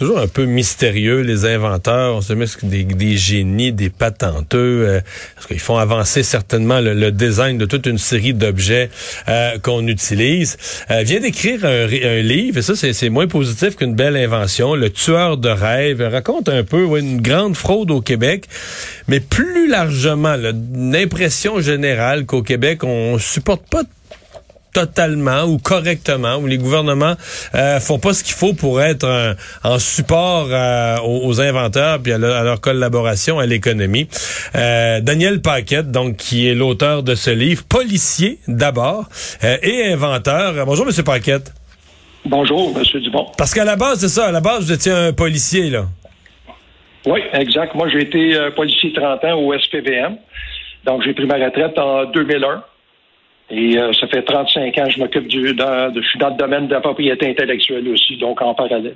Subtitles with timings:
[0.00, 2.16] toujours un peu mystérieux, les inventeurs.
[2.16, 5.00] On se met des, génies, des patenteux, euh,
[5.34, 8.88] parce qu'ils font avancer certainement le, design de toute une série d'objets
[9.28, 10.56] euh, qu'on utilise.
[10.90, 11.86] Euh, vient d'écrire un,
[12.22, 14.74] livre, et ça, c'est moins positif qu'une belle invention.
[14.74, 18.46] Le tueur de rêve raconte un peu une grande fraude au Québec,
[19.06, 20.36] mais plus largement,
[20.74, 23.82] l'impression générale qu'au Québec, on supporte pas
[24.72, 27.14] totalement ou correctement, où les gouvernements
[27.54, 32.18] euh, font pas ce qu'il faut pour être en support euh, aux, inventeurs puis à,
[32.18, 34.08] leur collaboration à l'économie.
[34.54, 39.06] Euh, Daniel Paquette, donc qui est l'auteur de ce livre, policier d'abord
[39.44, 40.54] euh, et inventeur.
[40.66, 41.52] Bonjour Monsieur Paquette.
[42.24, 43.26] Bonjour Monsieur Dubon.
[43.36, 45.84] Parce qu'à la base c'est ça, à la base vous étiez un policier là.
[47.06, 47.74] Oui, exact.
[47.74, 50.16] Moi j'ai été policier 30 ans au SPVM.
[50.84, 52.62] Donc j'ai pris ma retraite en 2001.
[53.50, 55.54] Et euh, ça fait 35 ans que je m'occupe du.
[55.54, 58.94] Dans, je suis dans le domaine de la propriété intellectuelle aussi, donc en parallèle.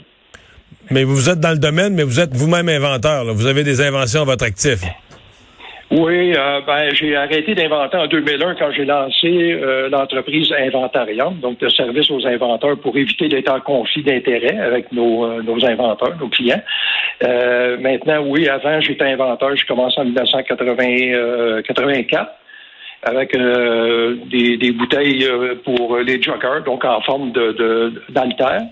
[0.91, 3.25] Mais vous êtes dans le domaine, mais vous êtes vous-même inventeur.
[3.35, 4.81] Vous avez des inventions à votre actif.
[5.91, 11.59] Oui, euh, ben, j'ai arrêté d'inventer en 2001 quand j'ai lancé euh, l'entreprise Inventarium, donc
[11.59, 16.29] de service aux inventeurs pour éviter d'être en conflit d'intérêts avec nos, nos inventeurs, nos
[16.29, 16.63] clients.
[17.23, 19.57] maintenant, oui, avant, j'étais inventeur.
[19.57, 20.65] J'ai commencé en 1984
[23.05, 28.63] avec euh, des, bouteilles euh, pour les joggers, donc en forme de d'altère.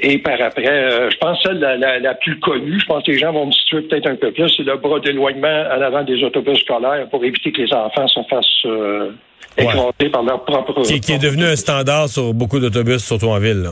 [0.00, 3.18] Et par après, euh, je pense celle la, la, plus connue, je pense que les
[3.18, 6.22] gens vont me situer peut-être un peu plus, c'est le bras d'éloignement à l'avant des
[6.24, 9.12] autobus scolaires pour éviter que les enfants se fassent euh,
[9.56, 10.82] écraser par leur propre...
[10.82, 13.62] Qui, qui, est devenu un standard sur beaucoup d'autobus, surtout en ville.
[13.62, 13.70] Là.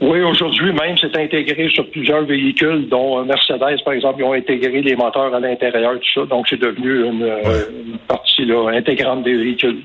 [0.00, 4.80] Oui, aujourd'hui même, c'est intégré sur plusieurs véhicules, dont Mercedes, par exemple, ils ont intégré
[4.80, 6.26] les moteurs à l'intérieur, tout ça.
[6.26, 7.64] Donc, c'est devenu une, euh,
[8.06, 9.82] partie là, intégrante des véhicules.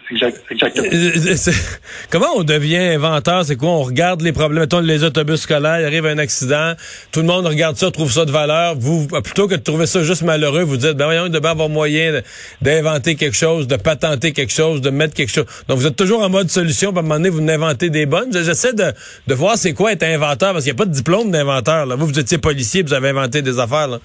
[0.52, 0.88] exactement.
[0.94, 1.36] Euh,
[2.12, 3.44] comment on devient inventeur?
[3.44, 3.70] C'est quoi?
[3.70, 4.62] On regarde les problèmes.
[4.62, 6.74] Mettons, les autobus scolaires, il arrive un accident,
[7.12, 8.76] tout le monde regarde ça, trouve ça de valeur.
[8.78, 11.70] Vous, plutôt que de trouver ça juste malheureux, vous dites, ben voyons, il devait avoir
[11.70, 12.22] moyen
[12.62, 15.46] d'inventer quelque chose, de patenter quelque chose, de mettre quelque chose.
[15.68, 18.32] Donc, vous êtes toujours en mode solution, à un moment donné, vous inventez des bonnes.
[18.32, 18.92] J'essaie de,
[19.26, 20.54] de voir c'est quoi être inventeur?
[20.54, 21.86] Parce qu'il n'y a pas de diplôme d'inventeur.
[21.98, 23.88] Vous, vous étiez policier, vous avez inventé des affaires.
[23.88, 24.00] Là.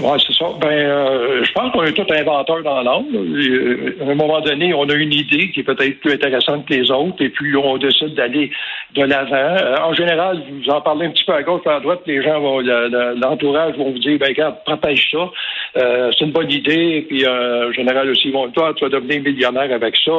[0.00, 0.46] Oui, c'est ça.
[0.58, 3.04] Ben, euh, je pense qu'on est tous inventeurs dans l'âme.
[3.14, 6.72] Euh, à un moment donné, on a une idée qui est peut-être plus intéressante que
[6.72, 8.50] les autres, et puis on décide d'aller
[8.94, 9.34] de l'avant.
[9.34, 12.40] Euh, en général, vous en parlez un petit peu à gauche, à droite, les gens
[12.40, 15.30] vont, l'entourage vont vous dire, ben, regarde, protège ça.
[15.74, 16.96] c'est une bonne idée.
[16.96, 20.12] Et puis, en général aussi, ils vont, toi, tu vas devenir millionnaire avec ça.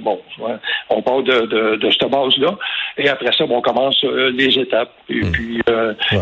[0.00, 0.20] bon,
[0.90, 2.56] on part de, de, cette base-là.
[2.96, 4.92] Et après ça, on commence les étapes.
[5.08, 5.32] Et hmm.
[5.32, 5.60] puis,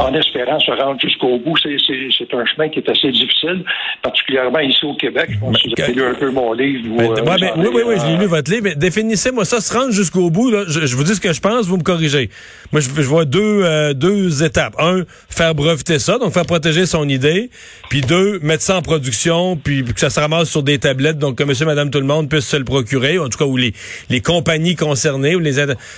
[0.00, 3.64] en espérant se rendre jusqu'au bout, c'est un chemin qui est assez difficile,
[4.02, 5.26] particulièrement ici au Québec.
[5.30, 6.88] Je pense que vous avez lu un peu mon livre.
[7.00, 8.64] Euh, oui, oui, oui, j'ai lu votre livre.
[8.64, 10.50] Mais définissez-moi ça, se rendre jusqu'au bout.
[10.50, 12.30] Là, je, vous dis ce que je pense, vous me corrigez.
[12.72, 14.74] Moi, je, vois deux, euh, deux étapes.
[14.78, 17.50] Un, faire breveter ça, donc faire protéger son idée.
[17.90, 21.36] Puis deux, mettre ça en production, puis que ça se ramasse sur des tablettes, donc
[21.36, 23.72] que monsieur, madame, tout le monde puisse se le procurer, en tout cas, ou les,
[24.10, 25.34] les compagnies concernées.
[25.34, 25.54] Ou les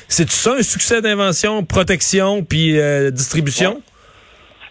[0.08, 3.82] C'est ça un succès d'invention, protection, puis euh, distribution?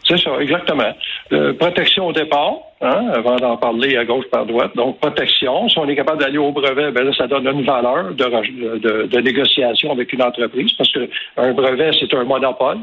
[0.07, 0.93] C'est ça, exactement.
[1.33, 4.71] Euh, protection au départ, hein, avant d'en parler à gauche par droite.
[4.75, 5.67] Donc, protection.
[5.67, 9.07] Si on est capable d'aller au brevet, ben là, ça donne une valeur de, de,
[9.07, 12.77] de négociation avec une entreprise, parce qu'un brevet, c'est un monopole.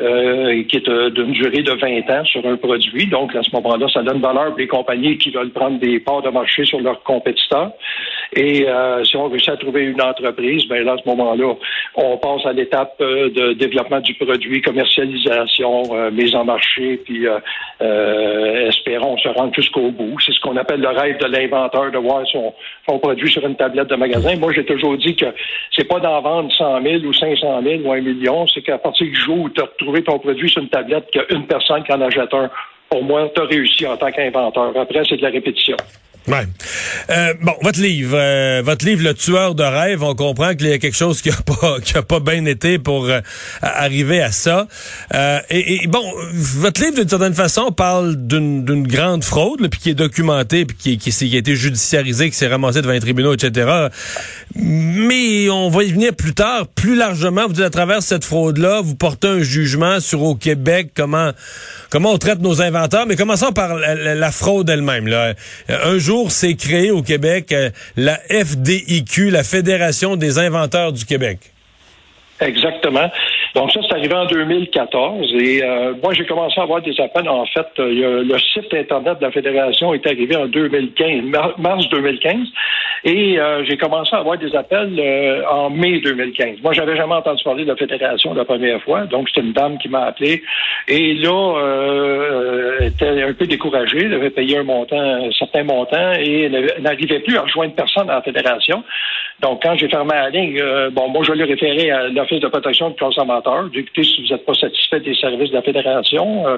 [0.00, 3.08] Euh, qui est euh, d'une durée de 20 ans sur un produit.
[3.08, 6.22] Donc, à ce moment-là, ça donne valeur pour les compagnies qui veulent prendre des parts
[6.22, 7.72] de marché sur leurs compétiteurs.
[8.36, 11.54] Et euh, si on réussit à trouver une entreprise, ben là, à ce moment-là,
[11.94, 17.26] on passe à l'étape euh, de développement du produit, commercialisation, euh, mise en marché, puis
[17.26, 20.16] euh, espérons se rendre jusqu'au bout.
[20.24, 22.52] C'est ce qu'on appelle le rêve de l'inventeur, de voir son,
[22.98, 24.36] produit sur une tablette de magasin.
[24.36, 25.26] Moi, j'ai toujours dit que
[25.74, 29.06] c'est pas d'en vendre 100 000 ou 500 000 ou un million, c'est qu'à partir
[29.06, 31.46] du jour où tu as retrouvé ton produit sur une tablette, qu'il y a une
[31.46, 32.50] personne qui en achète un,
[32.90, 34.72] pour moi, tu as réussi en tant qu'inventeur.
[34.76, 35.76] Après, c'est de la répétition.
[36.26, 36.46] Ouais.
[37.10, 40.72] Euh, bon, votre livre, euh, votre livre, Le tueur de rêve, on comprend qu'il y
[40.72, 43.20] a quelque chose qui a pas, qui a pas bien été pour euh,
[43.62, 44.68] arriver à ça.
[45.14, 49.90] Euh, et, et, bon, votre livre, d'une certaine façon, parle d'une grande fraude, puis qui
[49.90, 53.32] est documentée, puis qui, qui, qui, a été judiciarisée, qui s'est ramassée devant les tribunaux,
[53.34, 53.88] etc.
[54.54, 57.46] Mais on va y venir plus tard, plus largement.
[57.46, 61.32] Vous dites à travers cette fraude-là, vous portez un jugement sur au Québec comment
[61.90, 63.06] comment on traite nos inventeurs.
[63.06, 65.06] Mais commençons par la, fraude elle-même.
[65.06, 65.34] Là.
[65.68, 71.38] Un c'est créé au Québec euh, la FDIQ, la Fédération des inventeurs du Québec.
[72.40, 73.10] Exactement.
[73.54, 77.28] Donc ça, c'est arrivé en 2014 et euh, moi, j'ai commencé à avoir des appels.
[77.28, 81.24] En fait, euh, le site Internet de la Fédération est arrivé en 2015,
[81.58, 82.36] mars 2015,
[83.04, 86.60] et euh, j'ai commencé à avoir des appels en mai 2015.
[86.62, 89.78] Moi, j'avais jamais entendu parler de la Fédération la première fois, donc c'est une dame
[89.78, 90.42] qui m'a appelé
[90.88, 94.04] et là, elle était un peu découragée.
[94.04, 98.06] Elle avait payé un montant, un certain montant et elle n'arrivait plus à rejoindre personne
[98.06, 98.82] dans la Fédération.
[99.40, 100.60] Donc, quand j'ai fermé la ligne,
[100.92, 103.68] bon, moi, je l'ai référé à l'Office de protection du consommateur.
[103.72, 106.56] J'ai écouté, si vous n'êtes pas satisfait des services de la Fédération, euh,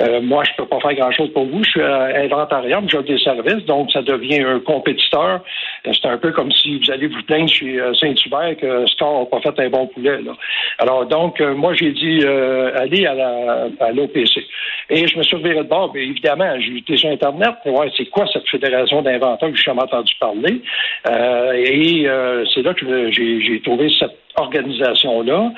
[0.00, 1.62] euh, moi, je peux pas faire grand-chose pour vous.
[1.64, 5.40] Je suis à inventarium, j'ai des services, donc ça devient un compétiteur.
[5.86, 9.26] Euh, c'est un peu comme si vous allez vous plaindre chez Saint-Hubert que Star n'a
[9.26, 10.20] pas fait un bon poulet.
[10.22, 10.32] Là.
[10.78, 14.46] Alors, donc, moi, j'ai dit, allez à l'OPC.
[14.90, 15.92] Et je me suis reviré de bord.
[15.92, 19.62] Bien, évidemment, j'ai été sur Internet pour voir c'est quoi cette fédération d'inventeurs que j'ai
[19.62, 20.60] jamais entendu parler.
[21.54, 22.06] et
[22.54, 25.52] c'est là que j'ai trouvé cette organisation-là.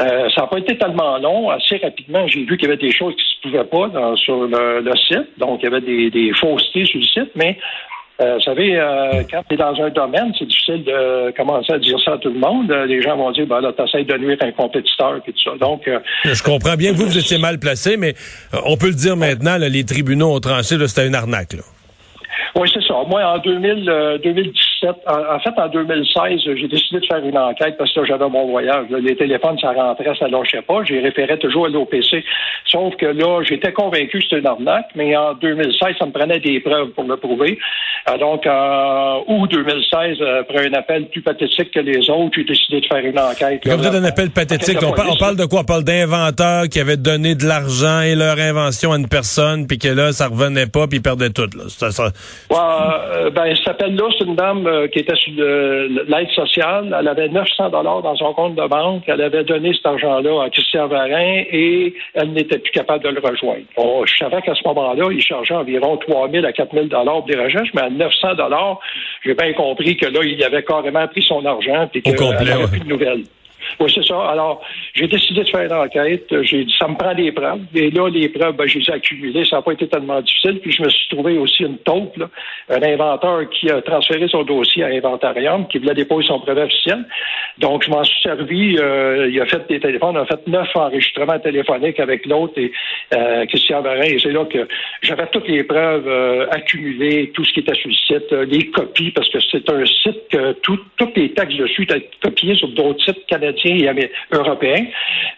[0.00, 1.50] Euh, ça n'a pas été tellement long.
[1.50, 4.16] Assez rapidement, j'ai vu qu'il y avait des choses qui ne se pouvaient pas dans,
[4.16, 5.38] sur le, site.
[5.38, 7.58] Donc, il y avait des, des faussetés sur le site, mais
[8.20, 11.78] euh, vous savez, euh, quand tu es dans un domaine, c'est difficile de commencer à
[11.78, 12.70] dire ça à tout le monde.
[12.88, 15.52] Les gens vont dire, ben là, t'essayes de nuire un compétiteur et tout ça.
[15.58, 15.88] Donc,
[16.24, 18.14] je comprends bien que vous, vous étiez mal placé, mais
[18.66, 21.54] on peut le dire maintenant, les tribunaux ont tranché, c'était une arnaque.
[21.54, 21.62] Là.
[22.56, 22.94] Oui, c'est ça.
[23.08, 27.92] Moi, en 2000, 2017, en, fait, en 2016, j'ai décidé de faire une enquête parce
[27.92, 28.86] que j'avais mon voyage.
[28.90, 30.82] les téléphones, ça rentrait, ça lâchait pas.
[30.84, 32.24] J'ai référé toujours à l'OPC.
[32.66, 36.40] Sauf que là, j'étais convaincu que c'était une arnaque, mais en 2016, ça me prenait
[36.40, 37.58] des preuves pour le prouver.
[38.08, 42.80] Euh, donc, en août 2016, après un appel plus pathétique que les autres, j'ai décidé
[42.80, 43.62] de faire une enquête.
[43.62, 45.60] Comme vous un appel pathétique, on, parle de quoi?
[45.60, 49.78] On parle d'inventeurs qui avaient donné de l'argent et leur invention à une personne, puis
[49.78, 51.48] que là, ça revenait pas, puis ils perdaient tout.
[51.56, 51.64] Là.
[51.68, 52.10] Ça, ça,
[52.52, 56.96] euh, ben, appel-là, c'est une dame euh, qui était sur l'aide sociale.
[56.98, 59.02] Elle avait 900 dollars dans son compte de banque.
[59.06, 63.20] Elle avait donné cet argent-là à Christian Varin et elle n'était plus capable de le
[63.20, 63.64] rejoindre.
[64.06, 67.36] je savais qu'à ce moment-là, il chargeait environ 3 000 à 4 000 dollars des
[67.36, 68.80] recherches, mais à 900 dollars,
[69.24, 72.80] j'ai bien compris que là, il avait carrément pris son argent et qu'il n'avait plus
[72.80, 73.24] de nouvelles.
[73.80, 74.20] Oui, c'est ça.
[74.28, 74.60] Alors,
[74.92, 76.26] j'ai décidé de faire une enquête.
[76.42, 77.60] J'ai dit, ça me prend des preuves.
[77.74, 79.44] Et là, les preuves, ben, je les ai accumulées.
[79.46, 80.60] Ça n'a pas été tellement difficile.
[80.60, 82.28] Puis, je me suis trouvé aussi une taupe, là,
[82.68, 87.06] un inventeur qui a transféré son dossier à Inventarium, qui voulait déposer son brevet officiel.
[87.56, 88.76] Donc, je m'en suis servi.
[88.78, 90.18] Euh, il a fait des téléphones.
[90.18, 92.70] On a fait neuf enregistrements téléphoniques avec l'autre et
[93.16, 94.02] euh, Christian Varin.
[94.02, 94.68] Et c'est là que
[95.00, 99.10] j'avais toutes les preuves euh, accumulées, tout ce qui était sur le site, les copies,
[99.12, 100.78] parce que c'est un site que tous
[101.16, 104.86] les textes dessus étaient copiés sur d'autres sites canadiens et européens.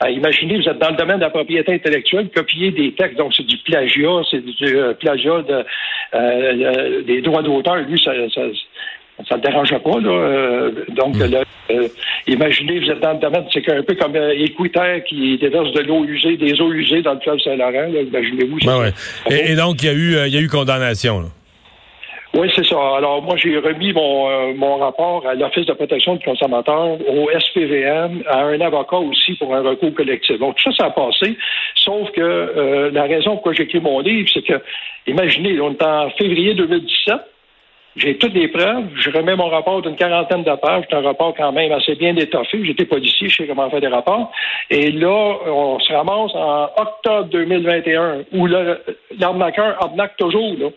[0.05, 3.33] Euh, imaginez, vous êtes dans le domaine de la propriété intellectuelle, copier des textes, donc
[3.35, 5.65] c'est du plagiat, c'est du euh, plagiat de,
[6.15, 7.77] euh, des droits d'auteur.
[7.77, 8.43] Lui, ça, ça
[9.29, 10.01] ça ne dérange pas.
[10.01, 10.71] Là.
[10.89, 11.45] donc, mm.
[12.27, 16.05] imaginez, vous êtes dans le domaine, c'est un peu comme euh, qui déverse de l'eau
[16.05, 17.89] usée, des eaux usées dans le fleuve Saint-Laurent.
[17.89, 18.59] Imaginez-vous.
[19.31, 21.21] et, donc, il y, a eu, il y a eu condamnation.
[21.21, 21.29] Là.
[22.35, 22.97] Oui, c'est ça.
[22.97, 27.29] Alors, moi, j'ai remis mon, euh, mon rapport à l'Office de protection du consommateur, au
[27.31, 30.39] SPVM, à un avocat aussi pour un recours collectif.
[30.39, 31.37] Donc, tout ça, ça a passé.
[31.75, 34.55] Sauf que euh, la raison pourquoi j'ai écrit mon livre, c'est que,
[35.07, 37.17] imaginez, on est en février 2017.
[37.97, 38.87] J'ai toutes les preuves.
[38.95, 40.85] Je remets mon rapport d'une quarantaine de pages.
[40.89, 42.65] C'est un rapport quand même assez bien étoffé.
[42.65, 44.33] J'étais policier, je sais comment faire des rapports.
[44.71, 48.47] Et là, on se ramasse en octobre 2021, où
[49.19, 50.69] l'arnaqueur arnaque toujours, là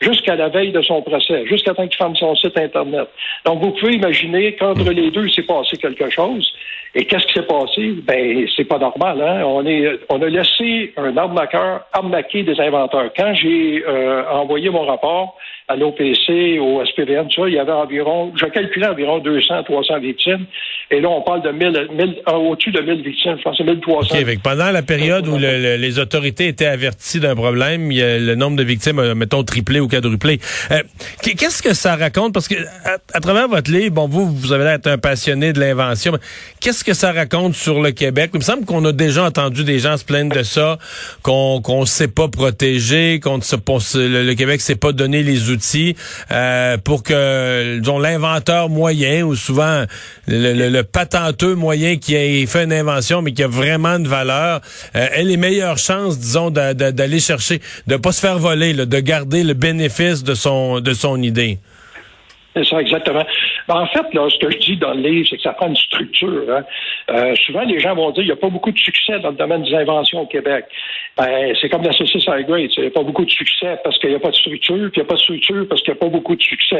[0.00, 3.08] jusqu'à la veille de son procès, jusqu'à temps qu'il ferme son site Internet.
[3.44, 6.52] Donc, vous pouvez imaginer qu'entre les deux, s'est passé quelque chose.
[6.96, 7.94] Et qu'est-ce qui s'est passé?
[8.04, 9.42] Ben, c'est pas normal, hein?
[9.44, 13.10] On, est, on a laissé un arnaqueur arnaquer des inventeurs.
[13.16, 15.36] Quand j'ai euh, envoyé mon rapport,
[15.66, 19.98] à l'OPC, au SPVM, tout ça, il y avait environ, je calculais environ 200, 300
[20.00, 20.44] victimes.
[20.90, 23.62] Et là, on parle de 1000, 1000 euh, au-dessus de 1000 victimes, je pense que
[23.62, 24.14] 1300.
[24.14, 28.34] OK, avec pendant la période où le- le- les autorités étaient averties d'un problème, le
[28.34, 30.38] nombre de victimes, a, mettons, triplé ou quadruplé.
[30.70, 30.82] Euh,
[31.22, 32.34] qu- Qu'est-ce que ça raconte?
[32.34, 32.56] Parce que
[33.14, 36.12] à, travers votre livre, bon, vous, vous avez l'air d'être un passionné de l'invention.
[36.60, 38.30] Qu'est-ce que ça raconte sur le Québec?
[38.34, 40.78] Il me semble qu'on a déjà entendu des gens se plaindre de ça,
[41.22, 45.53] qu'on ne sait pas protéger, qu'on le, le Québec ne s'est pas donné les outils
[46.30, 49.84] euh, pour que disons, l'inventeur moyen ou souvent
[50.26, 54.60] le, le- patenteux moyen qui a fait une invention mais qui a vraiment de valeur
[54.96, 58.74] euh, ait les meilleures chances, disons, d'a- d'a- d'aller chercher, de pas se faire voler,
[58.74, 61.58] de garder le bénéfice de son de son idée.
[62.54, 63.24] C'est ça, exactement.
[63.68, 65.68] Ben, en fait, là, ce que je dis dans le livre, c'est que ça prend
[65.68, 66.42] une structure.
[66.50, 66.64] hein.
[67.10, 69.36] Euh, souvent, les gens vont dire qu'il n'y a pas beaucoup de succès dans le
[69.36, 70.66] domaine des inventions au Québec.
[71.16, 72.70] Ben, c'est comme la saucisse high grade.
[72.76, 75.00] Il n'y a pas beaucoup de succès parce qu'il n'y a pas de structure, puis
[75.00, 76.74] il n'y a pas de structure parce qu'il n'y a pas beaucoup de succce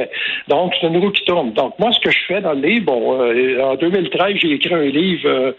[0.49, 1.53] Donc, c'est une roue qui tourne.
[1.53, 4.75] Donc, moi, ce que je fais dans le livre, bon, euh, en 2013, j'ai écrit
[4.75, 5.53] un livre euh,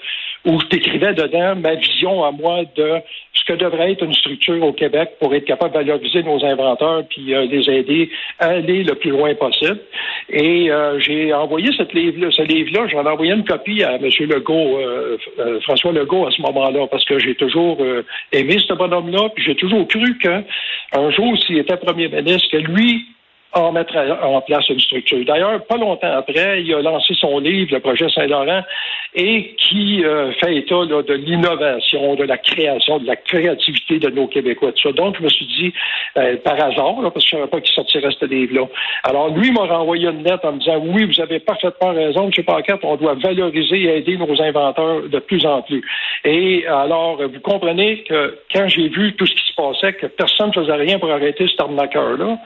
[0.45, 3.01] où je décrivais dedans ma vision à moi de
[3.33, 7.03] ce que devrait être une structure au Québec pour être capable de valoriser nos inventeurs
[7.09, 8.09] puis euh, les aider
[8.39, 9.79] à aller le plus loin possible.
[10.29, 14.09] Et euh, j'ai envoyé cette livre ce livre-là, j'en ai envoyé une copie à M.
[14.19, 18.73] Legault, euh, euh, François Legault à ce moment-là, parce que j'ai toujours euh, aimé ce
[18.73, 23.05] bonhomme-là, puis j'ai toujours cru qu'un jour, s'il était premier ministre, que lui
[23.55, 25.23] en mettre en place une structure.
[25.25, 28.63] D'ailleurs, pas longtemps après, il a lancé son livre, le projet Saint-Laurent,
[29.15, 34.27] et qui euh, fait état de l'innovation, de la création, de la créativité de nos
[34.27, 34.91] Québécois, ça.
[34.91, 35.73] Donc, je me suis dit,
[36.17, 38.67] euh, par hasard, parce que je ne savais pas qu'il sortirait ce livre-là.
[39.03, 42.43] Alors, lui m'a renvoyé une lettre en me disant, oui, vous avez parfaitement raison, M.
[42.43, 45.81] Paquette, on doit valoriser et aider nos inventeurs de plus en plus.
[46.25, 50.47] Et alors, vous comprenez que quand j'ai vu tout ce qui se passait, que personne
[50.47, 52.37] ne faisait rien pour arrêter cet arnaqueur-là,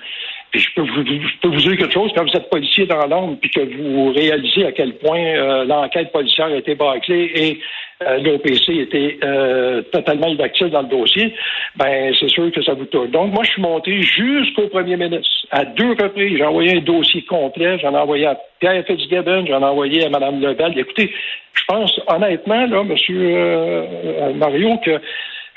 [0.52, 3.60] puis je peux, vous, dire quelque chose, quand vous êtes policier dans l'ombre, puis que
[3.60, 7.60] vous réalisez à quel point euh, l'enquête policière a été bâclée et
[8.02, 11.36] euh, l'OPC était euh, totalement inactif dans le dossier,
[11.76, 13.10] ben c'est sûr que ça vous touche.
[13.10, 15.30] Donc, moi, je suis monté jusqu'au premier ministre.
[15.52, 19.62] À deux reprises, j'ai envoyé un dossier complet, j'en ai envoyé à Pierre Fitzgibbon, j'en
[19.62, 20.80] ai envoyé à Mme Lebel.
[20.80, 21.12] Écoutez,
[21.54, 24.36] je pense honnêtement, là, M.
[24.36, 25.00] Mario, que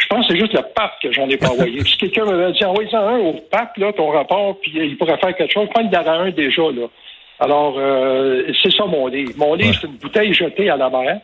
[0.02, 1.80] je pense que c'est juste le pape que j'en ai pas envoyé.
[1.84, 5.18] si quelqu'un m'avait dit, envoyez en un au pape, là, ton rapport, puis il pourrait
[5.18, 6.86] faire quelque chose, je pense qu'il y en a un déjà, là.
[7.40, 9.32] Alors, euh, c'est ça mon livre.
[9.36, 11.20] Mon livre, c'est une bouteille jetée à la mer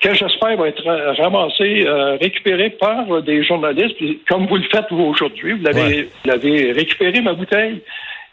[0.00, 0.84] que j'espère va être
[1.20, 3.96] ramassé, euh, récupéré par des journalistes,
[4.28, 6.02] comme vous le faites vous aujourd'hui, vous l'avez Ouais.
[6.02, 7.82] vous l'avez récupéré ma bouteille.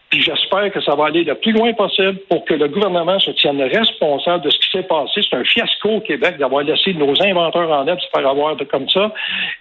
[0.09, 3.31] Puis j'espère que ça va aller le plus loin possible pour que le gouvernement se
[3.31, 5.21] tienne responsable de ce qui s'est passé.
[5.29, 8.63] C'est un fiasco au Québec d'avoir laissé nos inventeurs en aide se faire avoir de,
[8.65, 9.11] comme ça.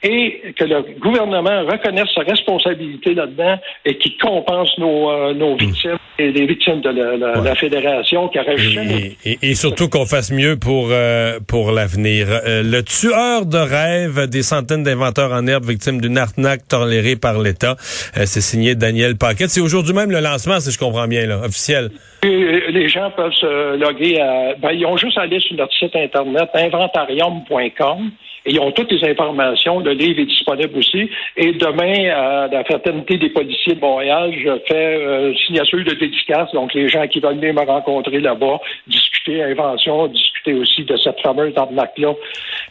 [0.03, 5.97] Et que le gouvernement reconnaisse sa responsabilité là-dedans et qu'il compense nos, euh, nos victimes
[6.19, 9.89] et les victimes de la, la- la fédération qui aurait jamais Et, et- et surtout
[9.89, 12.27] qu'on fasse mieux pour euh, pour l'avenir.
[12.31, 17.41] Euh, le tueur de rêve des centaines d'inventeurs en herbe victimes d'une arnaque tolérée par
[17.41, 19.51] l'État, c'est signé Daniel Paquette.
[19.51, 21.91] C'est aujourd'hui même le lancement, si je comprends bien, là, officiel.
[22.23, 24.55] Et les gens peuvent se loguer à.
[24.55, 28.11] Ben, ils ont juste à aller sur notre site internet inventarium.com
[28.47, 29.81] et ils ont toutes les informations.
[29.81, 31.09] Le livre est disponible aussi.
[31.37, 36.51] Et demain, à la fraternité des policiers de Montréal, je fais euh, signature de dédicace.
[36.53, 41.21] Donc, les gens qui veulent venir me rencontrer là-bas, discuter invention, discuter aussi de cette
[41.21, 42.13] fameuse arnaque-là,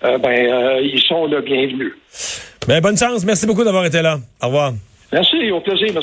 [0.04, 1.94] euh, ben, euh, ils sont le bienvenus.
[2.68, 3.26] Ben, bonne chance.
[3.26, 4.18] Merci beaucoup d'avoir été là.
[4.42, 4.74] Au revoir.
[5.14, 5.94] Merci, au plaisir.